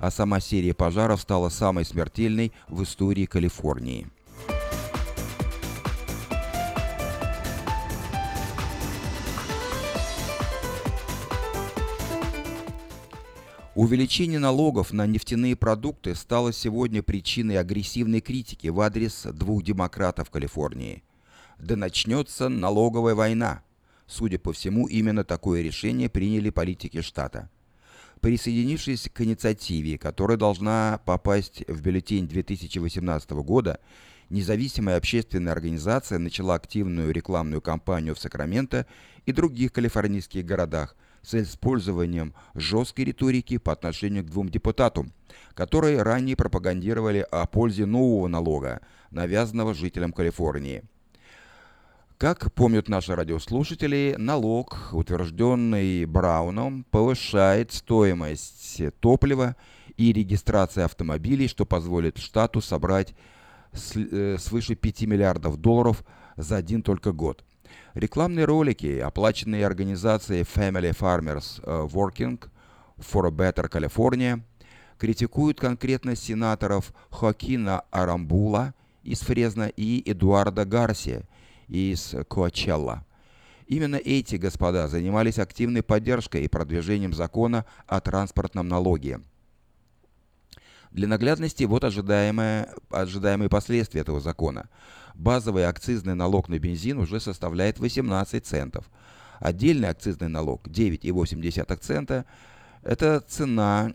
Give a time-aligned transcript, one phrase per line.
[0.00, 4.06] а сама серия пожаров стала самой смертельной в истории Калифорнии.
[13.76, 21.02] Увеличение налогов на нефтяные продукты стало сегодня причиной агрессивной критики в адрес двух демократов Калифорнии.
[21.58, 23.62] Да начнется налоговая война.
[24.06, 27.48] Судя по всему, именно такое решение приняли политики штата.
[28.20, 33.80] Присоединившись к инициативе, которая должна попасть в бюллетень 2018 года,
[34.28, 38.86] независимая общественная организация начала активную рекламную кампанию в Сакраменто
[39.26, 45.12] и других калифорнийских городах– с использованием жесткой риторики по отношению к двум депутатам,
[45.54, 50.82] которые ранее пропагандировали о пользе нового налога, навязанного жителям Калифорнии.
[52.20, 59.56] Как помнят наши радиослушатели, налог, утвержденный Брауном, повышает стоимость топлива
[59.96, 63.14] и регистрации автомобилей, что позволит штату собрать
[63.94, 66.04] э, свыше 5 миллиардов долларов
[66.36, 67.42] за один только год.
[67.94, 72.38] Рекламные ролики, оплаченные организацией Family Farmers э, Working
[72.98, 74.42] for a Better California,
[74.98, 81.24] критикуют конкретно сенаторов Хоакина Арамбула из Фрезна и Эдуарда Гарсия
[81.70, 83.06] из Коачелла.
[83.66, 89.20] Именно эти господа занимались активной поддержкой и продвижением закона о транспортном налоге.
[90.90, 94.68] Для наглядности вот ожидаемые, ожидаемые последствия этого закона–
[95.14, 98.90] базовый акцизный налог на бензин уже составляет 18 центов.
[99.38, 102.24] Отдельный акцизный налог 9,8 цента–
[102.82, 103.92] это цена,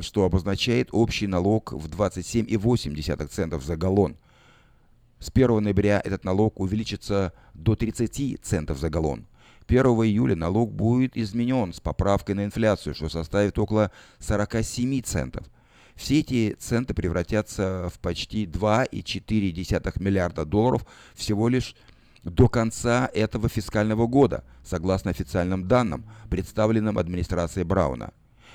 [0.00, 4.16] что обозначает общий налог в 27,8 центов за галлон.
[5.20, 9.26] С 1 ноября этот налог увеличится до 30 центов за галлон.
[9.66, 15.46] 1 июля налог будет изменен с поправкой на инфляцию, что составит около 47 центов–
[15.98, 21.74] все эти центы превратятся в почти 2,4 миллиарда долларов всего лишь
[22.22, 28.12] до конца этого фискального года, согласно официальным данным, представленным администрацией Брауна.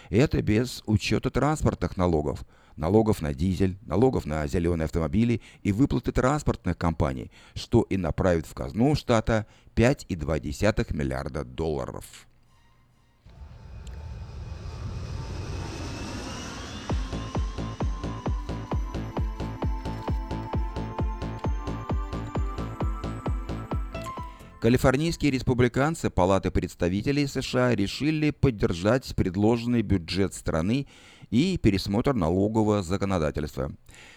[0.09, 6.77] Это без учета транспортных налогов, налогов на дизель, налогов на зеленые автомобили и выплаты транспортных
[6.77, 9.45] компаний, что и направит в казну штата
[9.75, 12.27] 5,2 миллиарда долларов.
[24.63, 30.87] Калифорнийские республиканцы Палаты представителей США решили поддержать предложенный бюджет страны
[31.33, 33.71] и пересмотр налогового законодательства.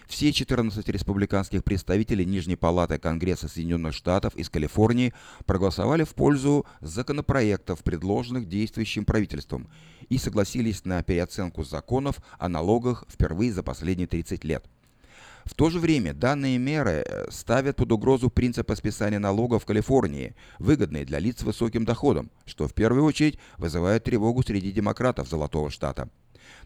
[0.07, 5.15] Все 14 республиканских представителей Нижней Палаты Конгресса Соединенных Штатов из Калифорнии
[5.47, 9.67] проголосовали в пользу законопроектов, предложенных действующим правительством,
[10.11, 14.67] и согласились на переоценку законов о налогах впервые за последние 30 лет.
[15.47, 20.35] В то же время данные меры э, ставят под угрозу принципы списания налогов в Калифорнии,
[20.59, 25.71] выгодные для лиц с высоким доходом, что в первую очередь вызывает тревогу среди демократов Золотого
[25.71, 26.11] Штата.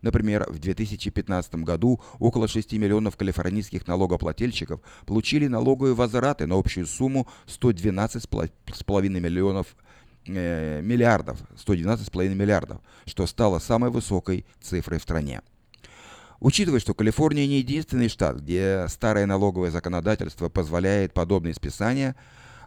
[0.02, 7.26] Например, в 2015 году около 6 миллионов калифорнийских налогоплательщиков получили налоговые возвраты на общую сумму
[7.46, 9.76] 112,5 миллионов
[10.26, 15.42] э, миллиардов, 112,5 миллиардов, что стало самой высокой цифрой в стране.
[16.40, 22.16] Учитывая, что Калифорния не единственный штат, где старое налоговое законодательство позволяет подобные списания,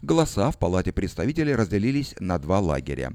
[0.04, 3.14] голоса в Палате представителей разделились на два лагеря.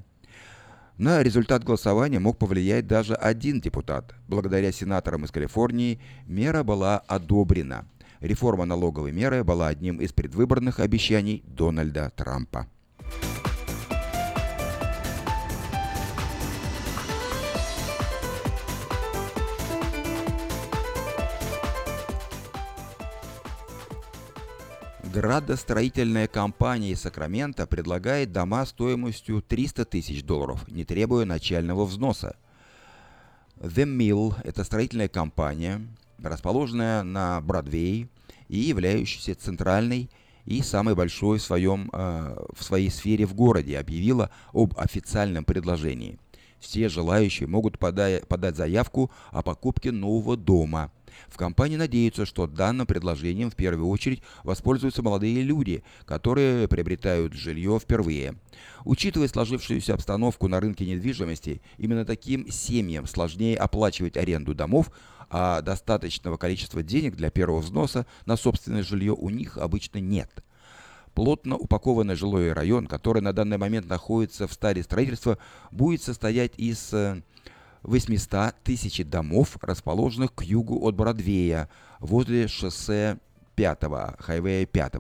[0.99, 4.17] На результат голосования мог повлиять даже один депутат.
[4.27, 7.87] Благодаря сенаторам из Калифорнии мера была одобрена.
[8.19, 12.67] Реформа налоговой меры была одним из предвыборных обещаний Дональда Трампа.
[25.21, 32.37] Градостроительная компания из Сакрамента предлагает дома стоимостью 300 тысяч долларов, не требуя начального взноса.
[33.57, 35.85] The Mill– это строительная компания,
[36.23, 38.07] расположенная на Бродвей
[38.47, 40.09] и являющаяся центральной
[40.45, 46.21] и самой большой в, своем, э, в своей сфере в городе, объявила об официальном предложении.
[46.61, 50.93] Все желающие могут подать, подать заявку о покупке нового дома–
[51.29, 57.79] в компании надеются, что данным предложением в первую очередь воспользуются молодые люди, которые приобретают жилье
[57.81, 58.37] впервые.
[58.85, 64.91] Учитывая сложившуюся обстановку на рынке недвижимости, именно таким семьям сложнее оплачивать аренду домов,
[65.31, 70.31] а достаточного количества денег для первого взноса на собственное жилье у них обычно нет.
[71.19, 75.37] Плотно упакованный жилой район, который на данный момент находится в стадии строительства,
[75.73, 77.23] будет состоять из э,
[77.83, 81.69] 800 тысяч домов, расположенных к югу от Бродвея,
[81.99, 83.19] возле шоссе
[83.57, 83.79] 5,
[84.21, 84.95] хайвея 5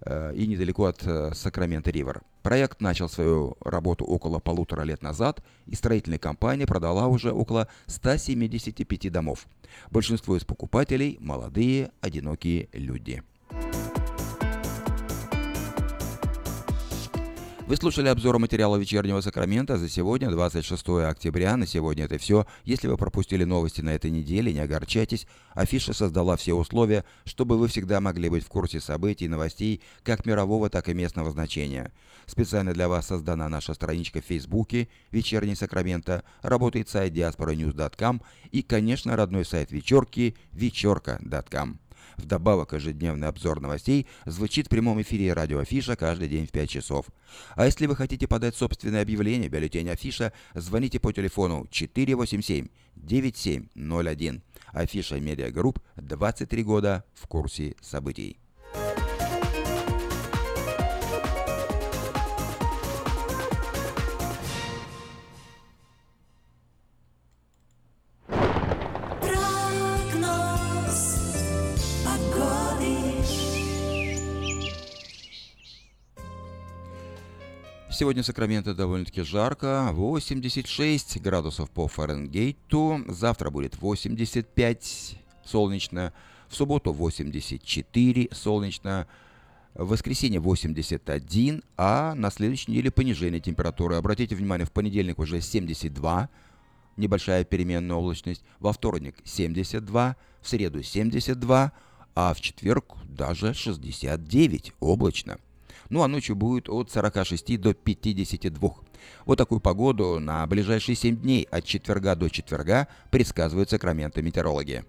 [0.00, 2.22] э, и недалеко от э, Сакрамента-Ривер.
[2.42, 9.12] Проект начал свою работу около полутора лет назад, и строительная компания продала уже около 175
[9.12, 9.46] домов.
[9.92, 13.22] Большинство из покупателей– молодые, одинокие люди.
[17.70, 21.56] Вы слушали обзор материала «Вечернего Сакрамента» за сегодня, 26 октября.
[21.56, 22.44] На сегодня это все.
[22.64, 25.28] Если вы пропустили новости на этой неделе, не огорчайтесь.
[25.54, 30.26] Афиша создала все условия, чтобы вы всегда могли быть в курсе событий и новостей как
[30.26, 31.92] мирового, так и местного значения.
[32.26, 38.20] Специально для вас создана наша страничка в Фейсбуке «Вечерний Сакраменто», работает сайт diasporanews.com
[38.50, 41.78] и, конечно, родной сайт вечерки вечерка.com.
[42.20, 47.06] Вдобавок, ежедневный обзор новостей звучит в прямом эфире радио Афиша каждый день в 5 часов.
[47.54, 54.42] А если вы хотите подать собственное объявление, бюллетень Афиша, звоните по телефону 487-9701.
[54.72, 58.38] Афиша Media Group 23 года в курсе событий.
[78.00, 86.14] Сегодня в Сакраменто довольно-таки жарко, 86 градусов по Фаренгейту, завтра будет 85 солнечно,
[86.48, 89.06] в субботу 84 солнечно,
[89.74, 93.96] в воскресенье 81, а на следующей неделе понижение температуры.
[93.96, 96.30] Обратите внимание, в понедельник уже 72,
[96.96, 101.72] небольшая переменная облачность, во вторник 72, в среду 72,
[102.14, 105.36] а в четверг даже 69 облачно–
[105.90, 108.70] ну а ночью будет от 46 до 52.
[109.26, 114.84] Вот такую погоду на ближайшие 7 дней от четверга до четверга предсказывают сакраменты метеорологи.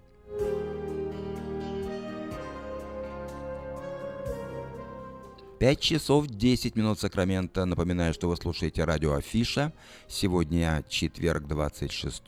[5.62, 7.64] 5 часов 10 минут Сакрамента.
[7.64, 9.72] Напоминаю, что вы слушаете радио Афиша.
[10.08, 12.20] Сегодня четверг, 26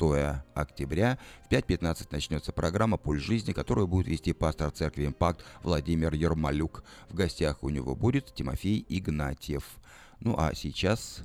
[0.55, 1.19] октября.
[1.45, 6.85] В 5.15 начнется программа «Пульс жизни», которую будет вести пастор церкви «Импакт» Владимир Ермолюк.
[7.09, 9.65] В гостях у него будет Тимофей Игнатьев.
[10.21, 11.25] Ну а сейчас...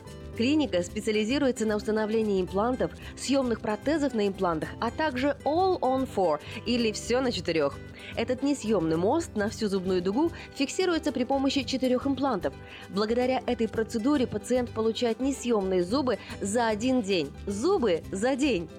[0.41, 6.91] Клиника специализируется на установлении имплантов, съемных протезов на имплантах, а также All on Four или
[6.93, 7.77] все на четырех.
[8.15, 12.53] Этот несъемный мост на всю зубную дугу фиксируется при помощи четырех имплантов.
[12.89, 17.31] Благодаря этой процедуре пациент получает несъемные зубы за один день.
[17.47, 18.69] Зубы за день!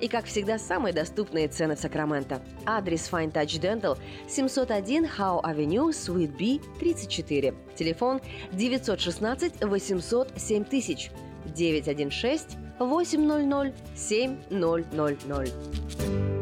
[0.00, 2.42] И, как всегда, самые доступные цены в Сакраменто.
[2.64, 3.98] Адрес Fine Touch Dental
[4.28, 7.54] 701 Howe Avenue, Suite B, 34.
[7.76, 8.20] Телефон
[8.52, 11.10] 916 800 7000
[11.54, 16.41] 916 800 7000.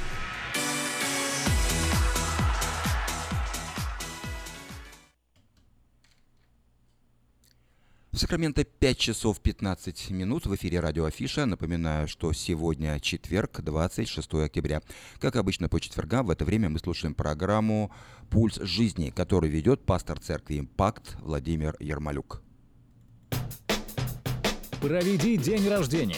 [8.11, 11.45] В Сакраменто 5 часов 15 минут в эфире радио Афиша.
[11.45, 14.81] Напоминаю, что сегодня четверг, 26 октября.
[15.19, 17.89] Как обычно по четвергам в это время мы слушаем программу
[18.29, 22.41] «Пульс жизни», которую ведет пастор церкви «Импакт» Владимир Ермолюк.
[24.81, 26.17] Проведи день рождения,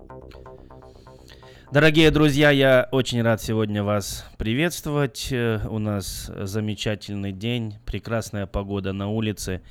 [1.71, 5.29] Дорогие друзья, я очень рад сегодня вас приветствовать.
[5.31, 9.61] Э, У нас замечательный день, прекрасная погода на улице.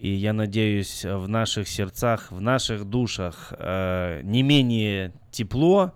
[0.00, 5.92] И я надеюсь, в наших сердцах, в наших душах э, не менее тепло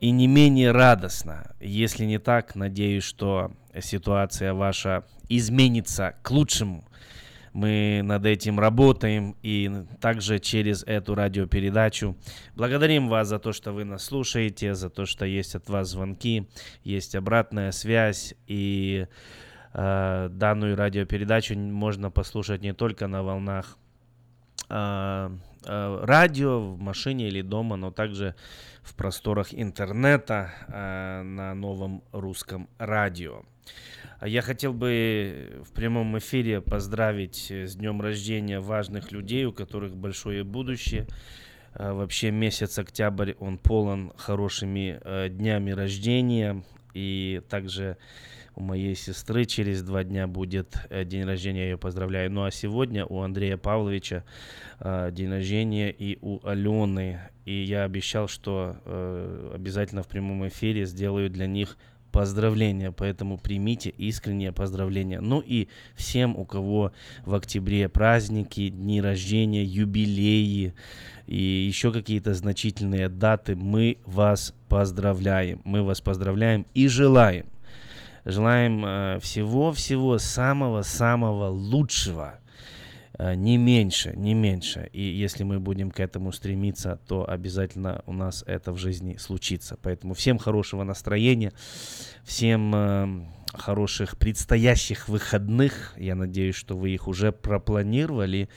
[0.00, 1.54] и не менее радостно.
[1.60, 6.86] Если не так, надеюсь, что ситуация ваша изменится к лучшему.
[7.54, 9.70] Мы над этим работаем и
[10.00, 12.16] также через эту радиопередачу.
[12.56, 16.48] Благодарим вас за то, что вы нас слушаете, за то, что есть от вас звонки,
[16.82, 19.06] есть обратная связь и
[19.72, 23.78] э, данную радиопередачу можно послушать не только на волнах
[24.68, 25.30] э,
[25.64, 28.34] э, радио в машине или дома, но также
[28.82, 33.44] в просторах интернета э, на новом русском радио.
[34.24, 40.44] Я хотел бы в прямом эфире поздравить с днем рождения важных людей, у которых большое
[40.44, 41.06] будущее.
[41.74, 46.64] Э, Вообще месяц октябрь, он полон хорошими э, днями рождения.
[46.94, 47.98] И также
[48.56, 52.30] у моей сестры через два дня будет э, день рождения, я ее поздравляю.
[52.30, 54.24] Ну а сегодня у Андрея Павловича
[54.80, 57.20] э, день рождения и у Алены.
[57.44, 61.76] И я обещал, что э, обязательно в прямом эфире сделаю для них
[62.14, 65.20] поздравления, поэтому примите искреннее поздравление.
[65.20, 65.66] Ну и
[65.96, 66.92] всем, у кого
[67.26, 70.74] в октябре праздники, дни рождения, юбилеи
[71.26, 75.60] и еще какие-то значительные даты, мы вас поздравляем.
[75.64, 77.46] Мы вас поздравляем и желаем
[78.26, 82.38] Желаем всего-всего самого-самого лучшего.
[83.18, 84.88] Не меньше, не меньше.
[84.92, 89.76] И если мы будем к этому стремиться, то обязательно у нас это в жизни случится.
[89.80, 91.52] Поэтому всем хорошего настроения,
[92.24, 95.94] всем хороших предстоящих выходных.
[95.96, 98.48] Я надеюсь, что вы их уже пропланировали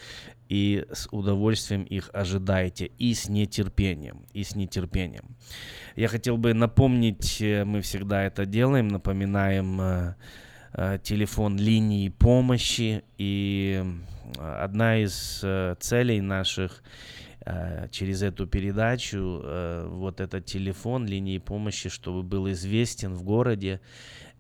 [0.50, 5.36] и с удовольствием их ожидаете, и с нетерпением, и с нетерпением.
[5.96, 10.16] Я хотел бы напомнить, э, мы всегда это делаем, напоминаем э,
[10.74, 13.84] э, телефон линии помощи, и
[14.38, 15.44] одна из
[15.80, 16.84] целей наших
[17.92, 19.42] через эту передачу,
[19.90, 23.80] вот этот телефон линии помощи, чтобы был известен в городе,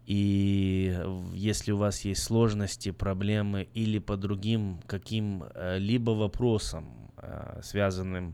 [0.07, 0.97] и
[1.33, 8.33] если у вас есть сложности, проблемы или по другим каким-либо вопросам, э, связанным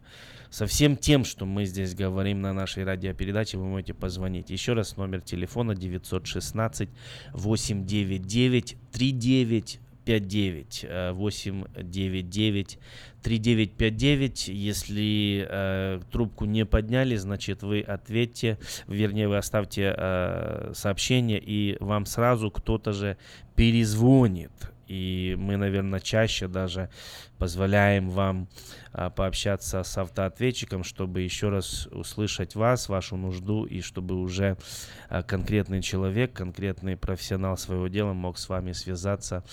[0.52, 4.52] со всем тем, что мы здесь говорим на нашей радиопередаче, вы можете позвонить.
[4.52, 6.90] Еще раз номер телефона 916
[7.34, 12.80] 899 39 59 899
[13.24, 14.48] 3959.
[14.50, 18.58] Если э, трубку не подняли, значит вы ответьте,
[18.88, 23.18] вернее вы оставьте э, сообщение и вам сразу кто-то же
[23.56, 24.52] перезвонит.
[24.88, 26.90] И мы, наверное, чаще даже
[27.38, 28.48] позволяем вам
[28.92, 34.58] а, пообщаться с автоответчиком, чтобы еще раз услышать вас, вашу нужду, и чтобы уже
[35.10, 39.44] а, конкретный человек, конкретный профессионал своего дела мог с вами связаться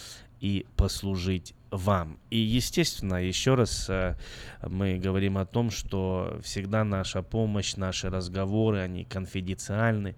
[0.40, 2.18] и послужить вам.
[2.30, 4.16] И, естественно, еще раз э,
[4.66, 10.16] мы говорим о том, что всегда наша помощь, наши разговоры, они конфиденциальны,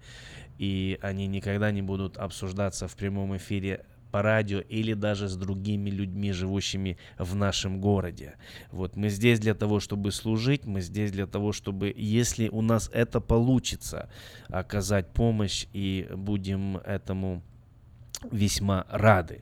[0.57, 5.89] и они никогда не будут обсуждаться в прямом эфире по радио или даже с другими
[5.89, 8.35] людьми, живущими в нашем городе.
[8.71, 12.91] Вот мы здесь для того, чтобы служить, мы здесь для того, чтобы, если у нас
[12.93, 14.11] это получится,
[14.49, 17.41] оказать помощь и будем этому
[18.31, 19.41] весьма рады.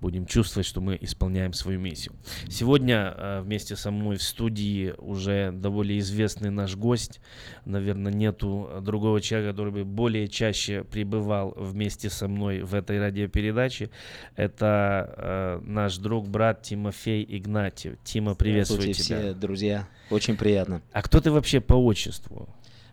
[0.00, 2.14] Будем чувствовать, что мы исполняем свою миссию.
[2.48, 7.20] Сегодня э, вместе со мной в студии уже довольно известный наш гость.
[7.64, 13.90] Наверное, нету другого человека, который бы более чаще пребывал вместе со мной в этой радиопередаче.
[14.36, 17.96] Это э, наш друг, брат Тимофей Игнатьев.
[18.04, 18.94] Тима, приветствую тебя.
[18.94, 19.88] все, друзья.
[20.10, 20.82] Очень приятно.
[20.92, 22.48] А кто ты вообще по отчеству?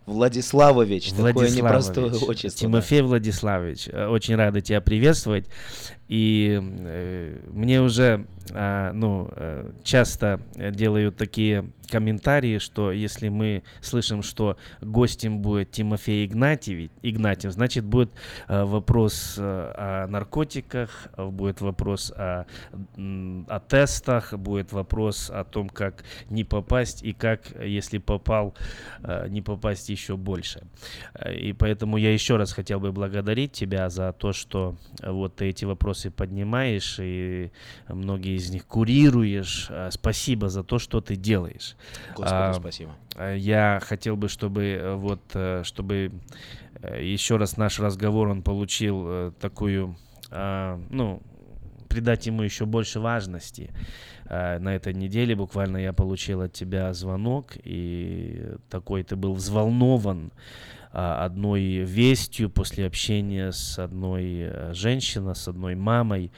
[0.08, 2.62] Владиславович, Владиславович, такое непростое отчество.
[2.62, 3.08] Тимофей да.
[3.08, 5.48] Владиславович, э, очень рада тебя приветствовать.
[6.08, 14.22] И э, мне уже э, ну, э, часто делают такие комментарии, что если мы слышим,
[14.22, 18.12] что гостем будет Тимофей Игнатьев, Игнатьев значит будет
[18.48, 22.46] э, вопрос э, о наркотиках, будет вопрос о,
[22.98, 28.54] о тестах, будет вопрос о том, как не попасть и как, если попал,
[29.04, 30.62] э, не попасть еще больше.
[31.32, 35.66] И поэтому я еще раз хотел бы благодарить тебя за то, что вот ты эти
[35.66, 37.52] вопросы вопросы поднимаешь, и
[37.88, 39.68] многие из них курируешь.
[39.70, 41.76] А, спасибо за то, что ты делаешь.
[42.16, 42.92] Господи, а, спасибо.
[43.36, 46.12] Я хотел бы, чтобы э, вот, э, чтобы
[46.82, 49.96] э, еще раз наш разговор, он получил такую,
[50.32, 51.22] а, ну,
[51.90, 53.72] придать ему еще больше важности.
[54.30, 60.77] На этой неделе буквально я получил от тебя звонок, и такой ты был взволнован а,
[60.92, 66.32] одной вестью после общения с одной э, женщиной, с одной мамой.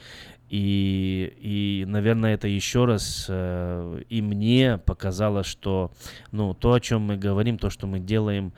[0.48, 5.92] И, и, наверное, это еще раз э, и мне показало, что
[6.32, 8.52] ну, то, о чем мы говорим, то, что мы делаем,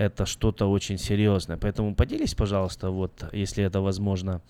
[0.00, 1.58] это что-то очень серьезное.
[1.58, 4.40] Поэтому поделись, пожалуйста, вот, если это возможно,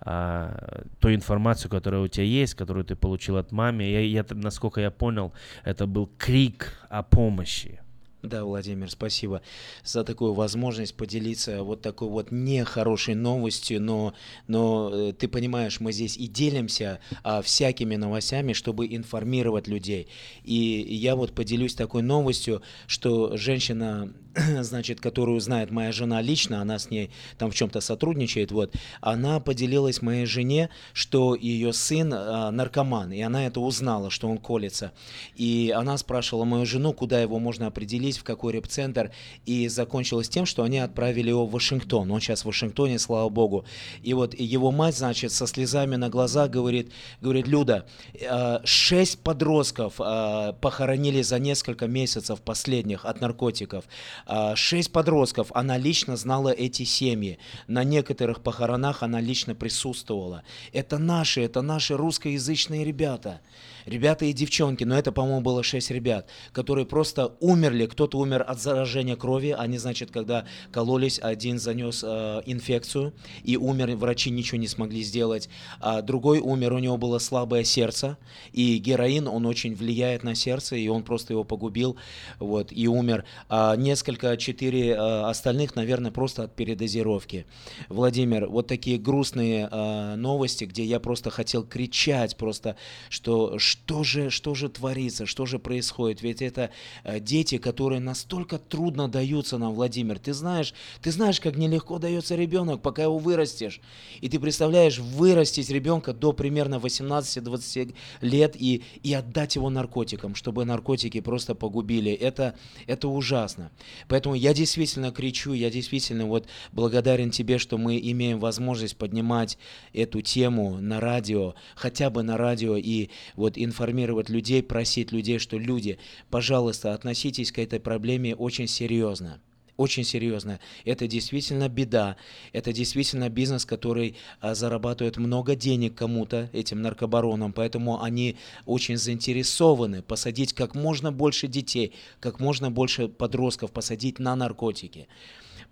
[0.00, 3.82] а, той информацию, которая у тебя есть, которую ты получил от мамы.
[3.82, 5.32] Я, я, насколько я понял,
[5.64, 7.79] это был крик о помощи.
[8.22, 9.40] Да, Владимир, спасибо
[9.82, 14.12] за такую возможность поделиться вот такой вот нехорошей новостью, но,
[14.46, 20.08] но э, ты понимаешь, мы здесь и делимся а, всякими новостями, чтобы информировать людей.
[20.44, 24.12] И я вот поделюсь такой новостью, что женщина
[24.60, 29.40] значит, которую знает моя жена лично, она с ней там в чем-то сотрудничает, вот, она
[29.40, 34.92] поделилась моей жене, что ее сын э, наркоман, и она это узнала, что он колется.
[35.36, 39.12] И она спрашивала мою жену, куда его можно определить, в какой репцентр,
[39.46, 42.10] и закончилось тем, что они отправили его в Вашингтон.
[42.10, 43.64] Он сейчас в Вашингтоне, слава богу.
[44.02, 50.00] И вот его мать, значит, со слезами на глазах говорит, говорит, Люда, э, шесть подростков
[50.00, 53.84] э, похоронили за несколько месяцев последних от наркотиков.
[54.26, 57.38] А, шесть подростков, она лично знала эти семьи.
[57.66, 60.42] На некоторых похоронах она лично присутствовала.
[60.72, 63.40] Это наши, это наши русскоязычные ребята.
[63.86, 67.86] Ребята и девчонки, но это, по-моему, было 6 ребят, которые просто умерли.
[67.86, 73.12] Кто-то умер от заражения крови, они, значит, когда кололись, один занес э, инфекцию
[73.44, 75.48] и умер, врачи ничего не смогли сделать.
[75.80, 78.16] А другой умер, у него было слабое сердце,
[78.52, 81.96] и героин, он очень влияет на сердце, и он просто его погубил,
[82.38, 83.24] вот, и умер.
[83.48, 87.46] А несколько, четыре э, остальных, наверное, просто от передозировки.
[87.88, 92.76] Владимир, вот такие грустные э, новости, где я просто хотел кричать просто,
[93.08, 96.70] что что же, что же творится, что же происходит, ведь это
[97.04, 102.34] э, дети, которые настолько трудно даются нам, Владимир, ты знаешь, ты знаешь, как нелегко дается
[102.34, 103.80] ребенок, пока его вырастешь,
[104.20, 110.64] и ты представляешь, вырастить ребенка до примерно 18-20 лет и, и отдать его наркотикам, чтобы
[110.64, 112.56] наркотики просто погубили, это,
[112.88, 113.70] это ужасно.
[114.08, 119.58] Поэтому я действительно кричу, я действительно вот благодарен тебе, что мы имеем возможность поднимать
[119.92, 122.76] эту тему на радио, хотя бы на радио.
[122.76, 125.98] И вот информировать людей, просить людей, что люди,
[126.30, 129.40] пожалуйста, относитесь к этой проблеме очень серьезно
[129.80, 130.60] очень серьезно.
[130.84, 132.16] Это действительно беда.
[132.52, 137.54] Это действительно бизнес, который а, зарабатывает много денег кому-то, этим наркобаронам.
[137.54, 144.36] Поэтому они очень заинтересованы посадить как можно больше детей, как можно больше подростков посадить на
[144.36, 145.08] наркотики.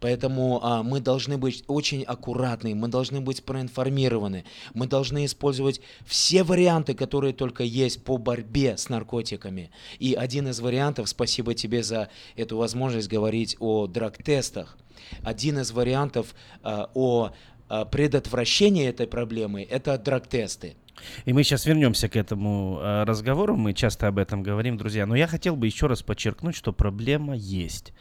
[0.01, 6.43] Поэтому а, мы должны быть очень аккуратны, мы должны быть проинформированы, мы должны использовать все
[6.43, 9.71] варианты, которые только есть по борьбе с наркотиками.
[9.99, 14.79] И один из вариантов, спасибо тебе за эту возможность говорить о драг-тестах,
[15.23, 17.31] один из вариантов а, о
[17.69, 20.77] а, предотвращении этой проблемы– это драг-тесты.
[21.25, 25.07] И мы сейчас вернемся к этому э, разговору, мы часто об этом говорим, друзья.
[25.07, 27.93] Но я хотел бы еще раз подчеркнуть, что проблема есть.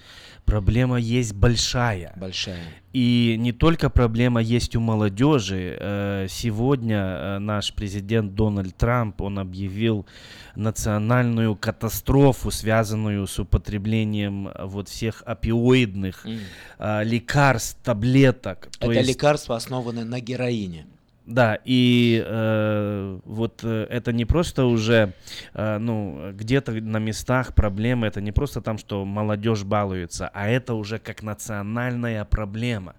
[0.47, 2.13] Проблема есть большая.
[2.15, 2.63] Большая.
[2.93, 5.77] И не только проблема есть у молодежи.
[5.77, 10.05] Э, сегодня э, наш президент Дональд Трамп, он объявил
[10.55, 17.03] национальную катастрофу, связанную с употреблением э, вот всех опиоидных mm.
[17.03, 18.69] лекарств, таблеток.
[18.79, 19.09] Это есть...
[19.09, 20.87] лекарства основаны на героине.
[21.27, 25.11] Да, и э, вот э, это не просто уже,
[25.53, 30.73] э, ну, где-то на местах проблемы, это не просто там, что молодежь балуется, а это
[30.73, 32.95] уже как национальная проблема.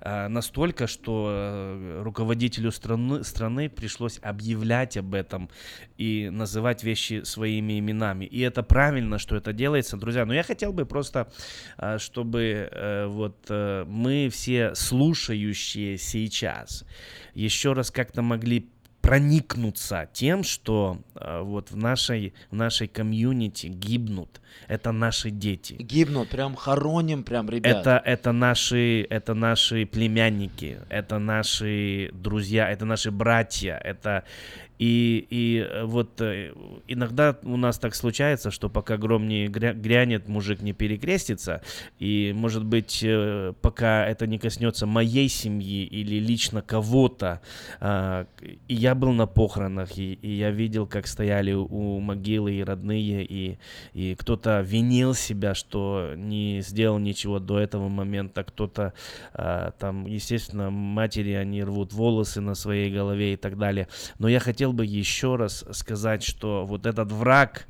[0.00, 5.50] Э, настолько, что э, руководителю страны, страны пришлось объявлять об этом
[5.96, 8.24] и называть вещи своими именами.
[8.24, 10.24] И это правильно, что это делается, друзья.
[10.24, 11.30] Но я хотел бы просто,
[11.78, 12.70] э, чтобы
[13.08, 16.84] вот мы все слушающие сейчас
[17.38, 18.68] еще раз как-то могли
[19.00, 24.40] проникнуться тем, что э, вот в нашей, в нашей комьюнити гибнут.
[24.66, 25.74] Это наши дети.
[25.78, 27.74] Гибнут, прям хороним, прям ребят.
[27.74, 34.24] Это, это, наши, это наши племянники, это наши друзья, это наши братья, это,
[34.78, 36.52] и, и э, вот э,
[36.86, 41.62] иногда у нас так случается, что пока гром не грянет, мужик не перекрестится.
[41.98, 47.40] И, может быть, э, пока это не коснется моей семьи или лично кого-то.
[47.80, 48.26] А,
[48.68, 53.24] и я был на похоронах, и, и я видел, как стояли у могилы и родные,
[53.24, 53.58] и,
[53.94, 58.44] и кто-то винил себя, что не сделал ничего до этого момента.
[58.44, 58.92] Кто-то
[59.34, 63.88] а, там, естественно, матери, они рвут волосы на своей голове и так далее.
[64.18, 67.66] Но я хотел хотел бы еще раз сказать, что вот этот враг,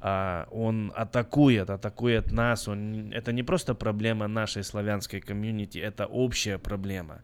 [0.00, 2.68] а, он атакует, атакует нас.
[2.68, 7.20] Он, это не просто проблема нашей славянской комьюнити, это общая проблема.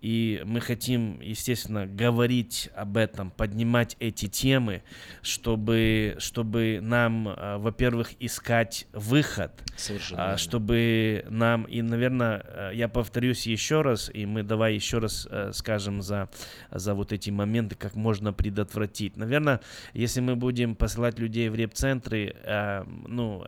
[0.00, 4.82] И мы хотим, естественно, говорить об этом, поднимать эти темы,
[5.22, 10.32] чтобы, чтобы нам, а, во-первых, искать выход, Совершенно.
[10.32, 15.28] А, чтобы нам, и, наверное, а, я повторюсь еще раз, и мы давай еще раз
[15.52, 16.30] скажем за,
[16.70, 19.16] за вот эти моменты, как можно предотвратить.
[19.16, 19.60] Наверное,
[19.92, 22.34] если мы будем посылать людей в реп-центры,
[23.06, 23.44] ну,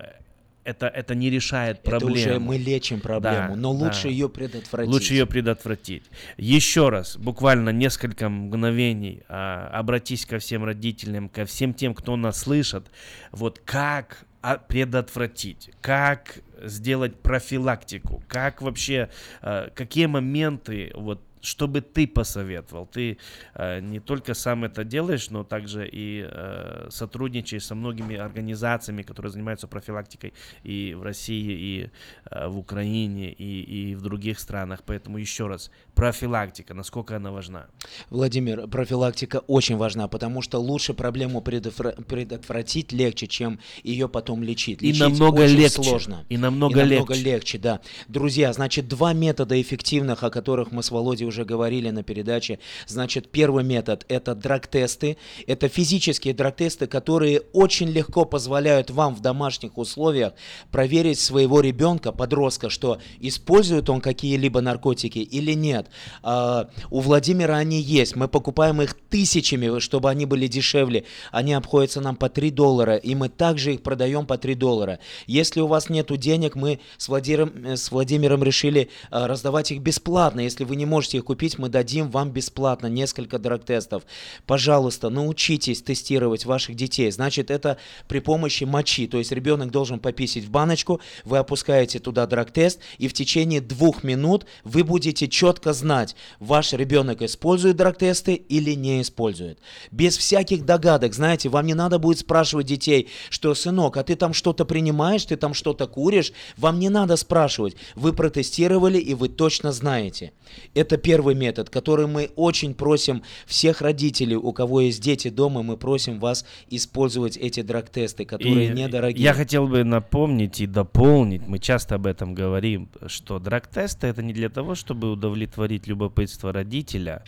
[0.65, 2.17] это, это не решает проблему.
[2.17, 4.09] Это уже мы лечим проблему, да, но лучше да.
[4.11, 4.93] ее предотвратить.
[4.93, 6.05] Лучше ее предотвратить.
[6.37, 12.41] Еще раз, буквально несколько мгновений, а, обратись ко всем родителям, ко всем тем, кто нас
[12.41, 12.87] слышит,
[13.33, 19.09] вот как а, предотвратить, как сделать профилактику, как вообще,
[19.41, 22.87] а, какие моменты вот что бы ты посоветовал?
[22.87, 23.19] Ты
[23.55, 29.33] э, не только сам это делаешь, но также и э, сотрудничаешь со многими организациями, которые
[29.33, 31.91] занимаются профилактикой и в России, и
[32.31, 34.83] э, в Украине, и, и в других странах.
[34.87, 37.67] Поэтому еще раз, профилактика, насколько она важна?
[38.09, 44.81] Владимир, профилактика очень важна, потому что лучше проблему предотвратить легче, чем ее потом лечить.
[44.81, 45.83] лечить и намного легче.
[45.83, 46.25] сложно.
[46.29, 47.25] И намного, и намного легче.
[47.25, 47.81] легче, да.
[48.07, 52.59] Друзья, значит, два метода эффективных, о которых мы с Володей уже говорили на передаче.
[52.87, 55.17] Значит, первый метод– это драг-тесты.
[55.47, 60.35] Это физические драг-тесты, которые очень легко позволяют вам в домашних условиях
[60.71, 65.89] проверить своего ребенка, подростка, что использует он какие-либо наркотики или нет.
[66.23, 68.15] А, у Владимира они есть.
[68.15, 71.05] Мы покупаем их тысячами, чтобы они были дешевле.
[71.31, 74.99] Они обходятся нам по 3 доллара, и мы также их продаем по 3 доллара.
[75.27, 79.81] Если у вас нет денег, мы с Владимиром, э, с Владимиром решили а, раздавать их
[79.81, 80.41] бесплатно.
[80.41, 84.03] Если вы не можете купить, мы дадим вам бесплатно несколько драг-тестов.
[84.47, 87.11] Пожалуйста, научитесь тестировать ваших детей.
[87.11, 89.07] Значит, это при помощи мочи.
[89.07, 94.03] То есть ребенок должен пописить в баночку, вы опускаете туда драг-тест, и в течение двух
[94.03, 99.59] минут вы будете четко знать, ваш ребенок использует драг-тесты или не использует.
[99.91, 104.33] Без всяких догадок, знаете, вам не надо будет спрашивать детей, что, сынок, а ты там
[104.33, 107.77] что-то принимаешь, ты там что-то куришь, вам не надо спрашивать.
[107.95, 110.33] Вы протестировали, и вы точно знаете.
[110.75, 115.77] Это первый метод, который мы очень просим всех родителей, у кого есть дети дома, мы
[115.77, 119.23] просим вас использовать эти драг-тесты, которые и недорогие.
[119.23, 124.33] Я хотел бы напомнить и дополнить, мы часто об этом говорим, что драг-тесты это не
[124.33, 127.23] для того, чтобы удовлетворить любопытство родителя,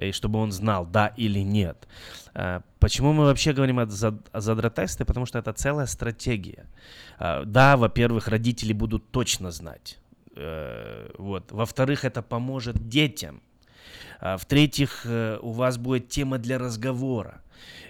[0.00, 1.88] и чтобы он знал, да или нет.
[2.32, 5.04] А, почему мы вообще говорим о, задротесте?
[5.04, 6.66] Потому что это целая стратегия.
[7.18, 9.98] А, да, во-первых, родители будут точно знать.
[10.36, 11.52] Э, вот.
[11.52, 13.42] Во-вторых, это поможет детям.
[14.20, 17.40] А, в-третьих, э, у вас будет тема для разговора.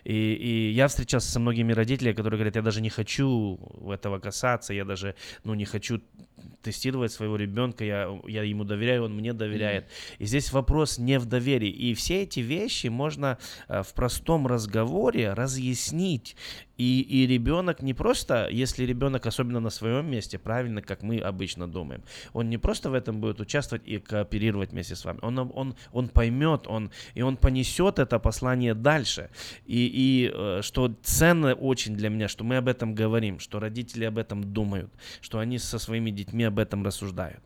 [0.05, 3.59] И, и я встречался со многими родителями, которые говорят, я даже не хочу
[3.91, 6.01] этого касаться, я даже ну, не хочу
[6.63, 9.85] тестировать своего ребенка, я, я ему доверяю, он мне доверяет.
[9.85, 10.17] Mm-hmm.
[10.19, 11.71] И здесь вопрос не в доверии.
[11.71, 16.37] И все эти вещи можно э, в простом разговоре разъяснить.
[16.77, 21.67] И, и ребенок не просто, если ребенок особенно на своем месте, правильно, как мы обычно
[21.67, 22.03] думаем,
[22.35, 26.09] он не просто в этом будет участвовать и кооперировать вместе с вами, он, он, он
[26.09, 29.31] поймет, он, и он понесет это послание дальше.
[29.65, 34.05] И, и э, что ценно очень для меня, что мы об этом говорим, что родители
[34.05, 37.43] об этом думают, что они со своими детьми об этом рассуждают.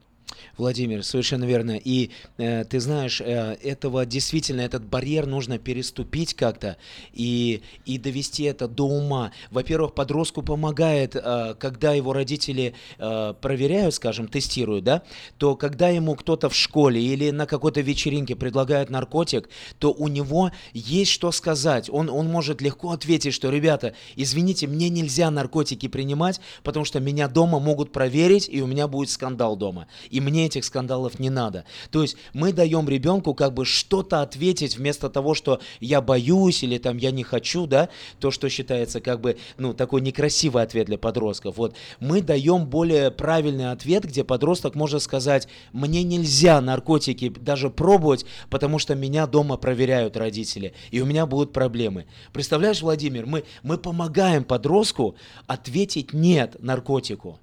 [0.56, 1.78] Владимир, совершенно верно.
[1.82, 6.76] И э, ты знаешь, э, этого действительно, этот барьер нужно переступить как-то
[7.12, 9.32] и, и довести это до ума.
[9.50, 15.02] Во-первых, подростку помогает, э, когда его родители э, проверяют, скажем, тестируют, да,
[15.38, 20.50] то когда ему кто-то в школе или на какой-то вечеринке предлагает наркотик, то у него
[20.72, 21.88] есть что сказать.
[21.90, 27.28] Он, он может легко ответить, что, ребята, извините, мне нельзя наркотики принимать, потому что меня
[27.28, 29.86] дома могут проверить, и у меня будет скандал дома.
[30.10, 31.64] И мне этих скандалов не надо.
[31.90, 36.78] То есть мы даем ребенку как бы что-то ответить вместо того, что я боюсь или
[36.78, 40.98] там я не хочу, да, то, что считается как бы, ну, такой некрасивый ответ для
[40.98, 41.56] подростков.
[41.56, 48.24] Вот мы даем более правильный ответ, где подросток может сказать, мне нельзя наркотики даже пробовать,
[48.48, 52.06] потому что меня дома проверяют родители, и у меня будут проблемы.
[52.32, 57.38] Представляешь, Владимир, мы, мы помогаем подростку ответить нет наркотику.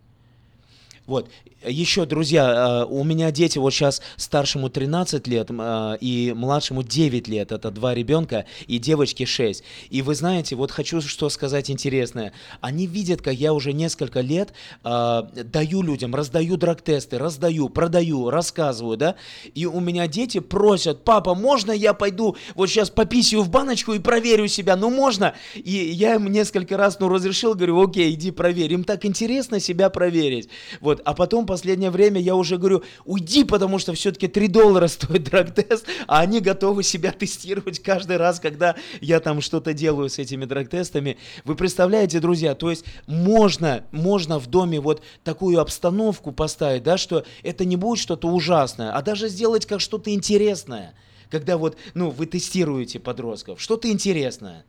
[1.05, 1.29] Вот.
[1.67, 7.27] Еще, друзья, э, у меня дети, вот сейчас старшему 13 лет э, и младшему 9
[7.27, 9.63] лет, это два ребенка, и девочке 6.
[9.89, 12.33] И вы знаете, вот хочу что сказать интересное.
[12.61, 14.53] Они видят, как я уже несколько лет
[14.83, 19.15] э, даю людям, раздаю драг-тесты, раздаю, продаю, рассказываю, да,
[19.53, 23.99] и у меня дети просят, папа, можно я пойду вот сейчас пописью в баночку и
[23.99, 25.33] проверю себя, ну можно?
[25.55, 28.73] И я им несколько раз, ну, разрешил, говорю, окей, иди проверь.
[28.73, 30.49] Им так интересно себя проверить.
[30.81, 31.01] Вот.
[31.05, 35.87] А потом, последнее время, я уже говорю, уйди, потому что все-таки 3 доллара стоит драг-тест,
[36.05, 41.17] а они готовы себя тестировать каждый раз, когда я там что-то делаю с этими драг-тестами.
[41.45, 47.25] Вы представляете, друзья, то есть можно, можно в доме вот такую обстановку поставить, да, что
[47.41, 50.93] это не будет что-то ужасное, а даже сделать как что-то интересное
[51.29, 54.63] когда вот, ну, вы тестируете подростков, что-то интересное.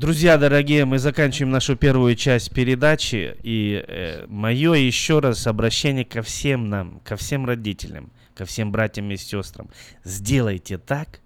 [0.00, 3.36] Друзья дорогие, мы заканчиваем нашу первую часть передачи.
[3.42, 9.10] И э, мое еще раз обращение ко всем нам, ко всем родителям, ко всем братьям
[9.10, 9.68] и сестрам.
[10.02, 11.20] Сделайте так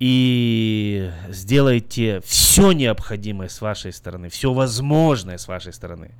[0.00, 6.12] и сделайте все необходимое с вашей стороны, все возможное с вашей стороны,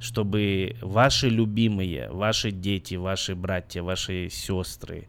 [0.00, 5.08] чтобы ваши любимые, ваши дети, ваши братья, ваши сестры,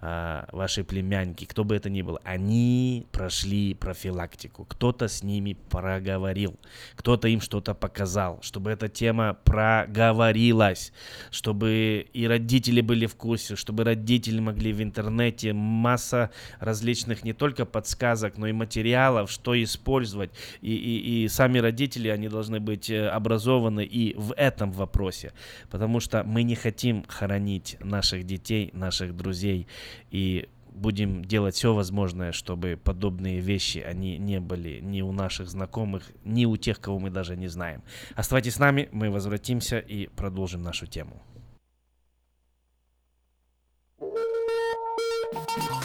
[0.00, 4.64] вашей племянники, кто бы это ни был, они прошли профилактику.
[4.64, 6.58] Кто-то с ними проговорил,
[6.96, 10.92] кто-то им что-то показал, чтобы эта тема проговорилась,
[11.30, 17.66] чтобы и родители были в курсе, чтобы родители могли в интернете масса различных не только
[17.66, 20.30] подсказок, но и материалов, что использовать.
[20.62, 25.32] И, и, и сами родители, они должны быть э, образованы и в этом вопросе,
[25.70, 29.66] потому что мы не хотим хоронить наших детей, наших друзей
[30.10, 36.10] И будем делать все возможное, чтобы подобные вещи, они не были ни у наших знакомых,
[36.24, 37.82] ни у тех, кого мы даже не знаем.
[38.14, 41.22] Оставайтесь с нами, мы возвратимся и продолжим нашу тему.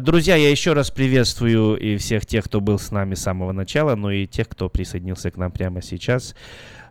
[0.00, 3.94] Друзья, я еще раз приветствую и всех тех, кто был с нами с самого начала,
[3.94, 6.34] но и тех, кто присоединился к нам прямо сейчас.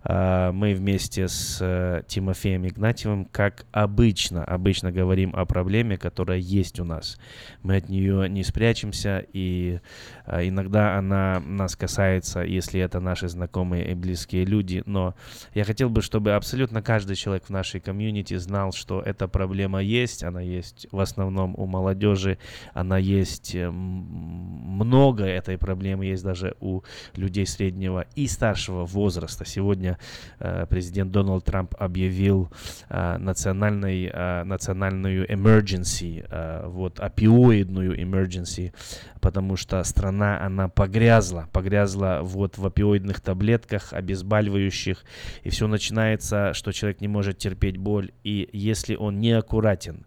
[0.05, 6.79] А, мы вместе с э, Тимофеем Игнатьевым, как обычно, обычно говорим о проблеме, которая есть
[6.79, 7.17] у нас.
[7.61, 9.79] Мы от нее не спрячемся, и
[10.25, 14.83] а, иногда она нас касается, если это наши знакомые и близкие люди.
[14.85, 15.15] Но
[15.53, 20.23] я хотел бы, чтобы абсолютно каждый человек в нашей комьюнити знал, что эта проблема есть,
[20.23, 22.39] она есть в основном у молодежи,
[22.73, 26.81] она есть э, много этой проблемы, есть даже у
[27.15, 29.45] людей среднего и старшего возраста.
[29.45, 29.92] Сегодня
[30.39, 32.49] Э, президент Дональд Трамп объявил
[32.89, 36.23] э, национальной, э, национальную emergency,
[36.67, 38.73] вот опиоидную emergency,
[39.21, 45.03] потому что страна, она погрязла, погрязла вот в опиоидных таблетках, обезболивающих,
[45.43, 50.05] и все начинается, что человек не может терпеть боль, и если он не аккуратен,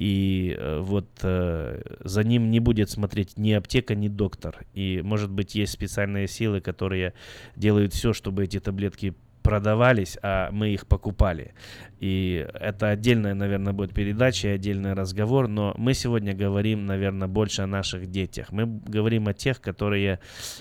[0.00, 4.64] и вот э, за ним не будет смотреть ни аптека, ни доктор.
[4.72, 7.12] И, может быть, есть специальные силы, которые
[7.54, 9.14] делают все, чтобы эти таблетки
[9.50, 11.54] продавались, а мы их покупали.
[11.98, 17.62] И это отдельная, наверное, будет передача и отдельный разговор, но мы сегодня говорим, наверное, больше
[17.62, 18.52] о наших детях.
[18.52, 20.20] Мы говорим о тех, которые,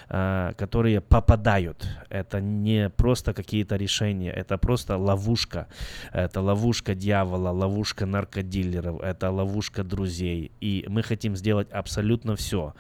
[0.10, 1.88] а, которые попадают.
[2.10, 5.67] Это не просто какие-то решения, это просто ловушка.
[6.12, 10.52] Это ловушка дьявола, ловушка наркодилеров, это ловушка друзей.
[10.62, 12.73] И мы хотим сделать абсолютно все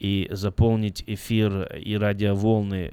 [0.00, 2.92] и заполнить эфир и радиоволны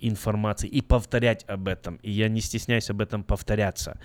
[0.00, 1.96] информации и повторять об этом.
[1.96, 3.98] И я не стесняюсь об этом повторяться.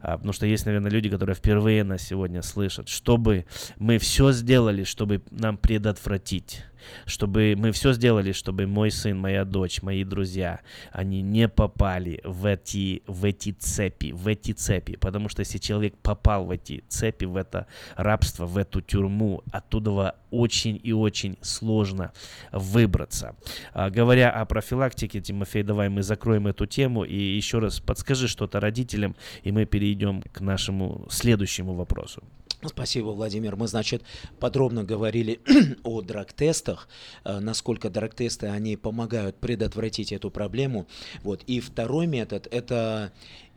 [0.00, 2.88] А, потому что есть, наверное, люди, которые впервые нас сегодня слышат.
[2.88, 6.64] Чтобы мы все сделали, чтобы нам предотвратить
[7.06, 12.46] чтобы мы все сделали, чтобы мой сын, моя дочь, мои друзья, они не попали в
[12.46, 17.24] эти, в эти цепи, в эти цепи, потому что если человек попал в эти цепи,
[17.24, 17.66] в это
[17.96, 22.12] рабство, в эту тюрьму, оттуда очень и очень сложно
[22.52, 23.36] выбраться.
[23.72, 28.58] А, говоря о профилактике, Тимофей, давай мы закроем эту тему и еще раз подскажи что-то
[28.60, 32.22] родителям, и мы перейдем к нашему следующему вопросу.
[32.64, 33.56] Спасибо, Владимир.
[33.56, 34.02] Мы, значит,
[34.38, 35.40] подробно говорили
[35.82, 36.88] о драг-тестах,
[37.24, 40.86] э, насколько драг-тесты, они помогают предотвратить эту проблему.
[41.22, 41.42] Вот.
[41.46, 43.12] И второй метод– это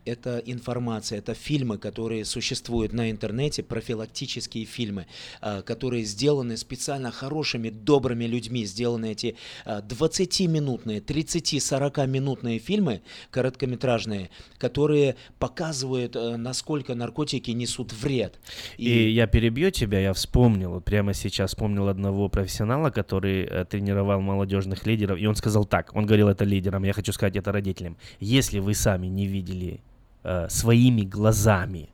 [0.06, 5.08] это информация, это фильмы, которые существуют на интернете, профилактические фильмы,
[5.42, 8.66] а, которые сделаны специально хорошими, добрыми людьми.
[8.66, 18.40] Сделаны эти 20-минутные, 30-40-минутные фильмы, короткометражные, которые показывают, э, насколько наркотики несут вред.
[18.78, 24.22] И, и я перебью тебя, я вспомнил, прямо сейчас вспомнил одного профессионала, который э, тренировал
[24.22, 27.98] молодежных лидеров, и он сказал так, он говорил это лидерам, я хочу сказать это родителям.
[28.20, 29.82] Если вы сами не видели
[30.26, 31.90] э, своими глазами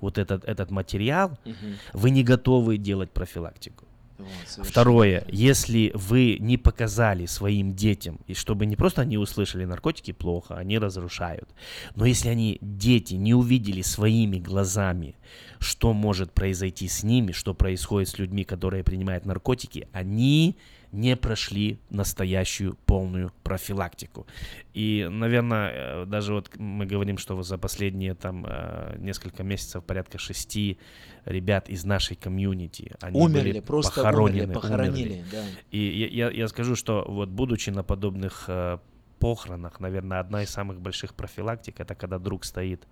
[0.00, 1.54] вот этот, этот материал, угу.
[1.92, 3.86] вы не готовы делать профилактику.
[4.18, 10.12] Вот, Второе, если вы не показали своим детям, и чтобы не просто они услышали наркотики
[10.12, 11.48] плохо, они разрушают,
[11.96, 15.16] но если они, дети, не увидели своими глазами,
[15.58, 20.56] что может произойти с ними, что происходит с людьми, которые принимают наркотики, они
[20.92, 24.26] не прошли настоящую полную профилактику.
[24.74, 30.18] И, наверное, э, даже вот мы говорим, что за последние там э, несколько месяцев порядка
[30.18, 30.78] шести
[31.24, 35.24] ребят из нашей комьюнити, они умерли, были просто похоронены, умерли, похоронили, умерли.
[35.32, 35.42] да.
[35.70, 38.78] И я, я, скажу, что вот будучи на подобных э,
[39.18, 42.86] похоронах, наверное, одна из самых больших профилактик, это когда друг стоит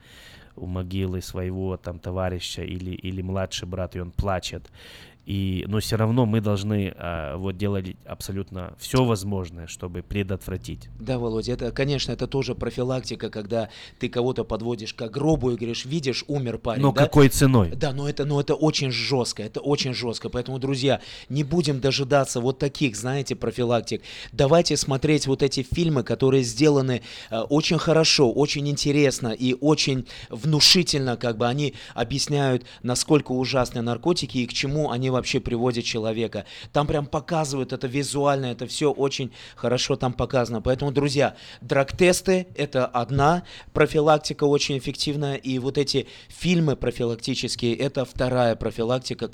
[0.57, 4.71] у могилы своего там товарища или, или младший брат, и он плачет.
[5.27, 10.89] И, но все равно мы должны а, вот делать абсолютно все возможное, чтобы предотвратить.
[11.01, 15.87] Да, Володя, это, конечно, это тоже профилактика, когда ты кого-то подводишь к гробу и говоришь,
[15.87, 16.83] видишь, умер парень.
[16.83, 17.05] Но да?
[17.05, 17.71] какой ценой?
[17.71, 20.29] Да, но это, но это очень жестко, это очень жестко.
[20.29, 21.01] Поэтому, друзья,
[21.31, 24.03] не будем дожидаться вот таких, знаете, профилактик.
[24.33, 27.01] Давайте смотреть вот эти фильмы, которые сделаны
[27.31, 34.39] э, очень хорошо, очень интересно и очень внушительно, как бы они объясняют, насколько ужасны наркотики
[34.39, 36.45] и к чему они вообще приводят человека.
[36.73, 40.61] Там прям показывают это визуально, это все очень хорошо там показано.
[40.61, 48.57] Поэтому, друзья, драг-тесты– это одна профилактика очень эффективная, и вот эти фильмы профилактические– это вторая
[48.57, 49.31] профилактика,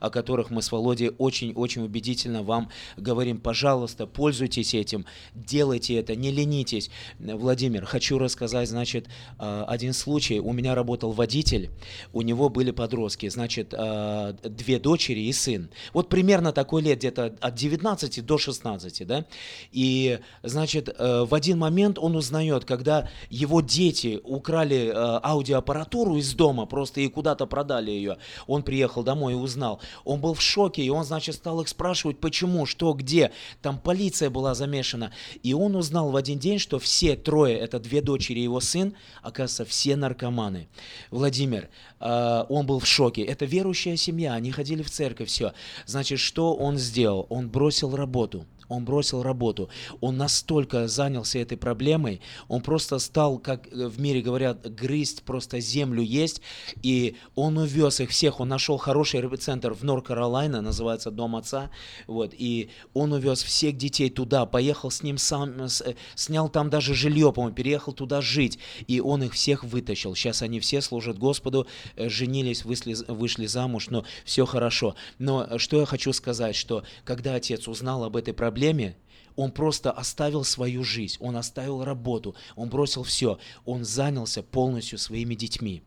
[0.00, 3.38] о которых мы с Володей очень-очень убедительно вам говорим.
[3.38, 6.90] Пожалуйста, пользуйтесь этим, делайте это, не ленитесь.
[7.18, 9.06] Владимир, хочу рассказать, значит,
[9.38, 10.40] э, один случай.
[10.40, 11.70] У меня работал водитель,
[12.12, 15.70] у него были подростки, значит, э, две дочери и сын.
[15.92, 19.24] Вот примерно такой лет, где-то от 19 до 16, да.
[19.72, 26.66] И, значит, э, в один момент он узнает, когда его дети украли аудиоаппаратуру из дома,
[26.66, 28.18] просто и куда-то продали ее.
[28.46, 29.80] Он приехал домой и узнал.
[30.04, 33.32] Он был в шоке, и он, значит, стал их спрашивать, почему, что, где.
[33.62, 35.12] Там полиция была замешана.
[35.42, 38.94] И он узнал в один день, что все трое, это две дочери и его сын,
[39.22, 40.68] оказывается, все наркоманы.
[41.10, 43.22] Владимир, э, он был в шоке.
[43.22, 45.52] Это верующая семья, они ходили в церковь, все.
[45.86, 47.26] Значит, что он сделал?
[47.28, 49.68] Он бросил работу он бросил работу.
[50.00, 56.02] Он настолько занялся этой проблемой, он просто стал, как в мире говорят, грызть просто землю
[56.02, 56.42] есть,
[56.82, 61.70] и он увез их всех, он нашел хороший центр в Норд-Каролайна, называется Дом Отца,
[62.06, 65.82] вот, и он увез всех детей туда, поехал с ним сам, с,
[66.14, 70.14] снял там даже жилье, по-моему, переехал туда жить, и он их всех вытащил.
[70.14, 71.66] Сейчас они все служат Господу,
[71.96, 74.94] э, женились, вышли, вышли замуж, но все хорошо.
[75.18, 78.96] Но что я хочу сказать, что когда отец узнал об этой проблеме, проблеме,
[79.36, 85.34] он просто оставил свою жизнь, он оставил работу, он бросил все, он занялся полностью своими
[85.34, 85.82] детьми.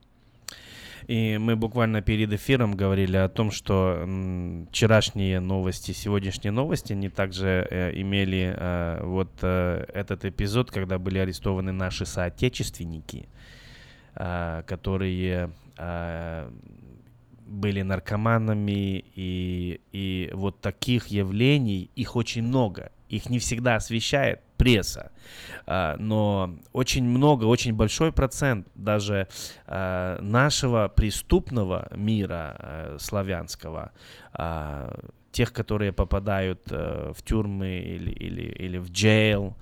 [1.07, 4.07] И мы буквально перед эфиром говорили о том, что
[4.69, 11.17] вчерашние новости, сегодняшние новости, они также э, имели э, вот э, этот эпизод, когда были
[11.17, 13.28] арестованы наши соотечественники,
[14.15, 15.49] э, которые
[17.52, 22.91] были наркоманами, и, и вот таких явлений, их очень много.
[23.10, 25.12] Их не всегда освещает пресса,
[25.66, 29.28] а, но очень много, очень большой процент даже
[29.68, 33.91] а, нашего преступного мира а, славянского,
[35.32, 39.54] тех, которые попадают в тюрьмы или, или, или в jail,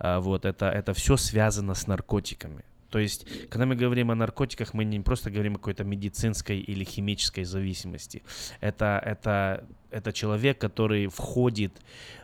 [0.00, 2.64] вот это, это все связано с наркотиками.
[2.92, 6.84] То есть, когда мы говорим о наркотиках, мы не просто говорим о какой-то медицинской или
[6.84, 8.22] химической зависимости.
[8.60, 11.72] Это, это, это человек, который входит